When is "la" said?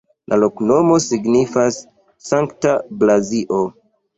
0.31-0.37